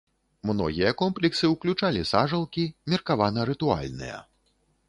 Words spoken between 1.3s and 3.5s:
ўключалі сажалкі, меркавана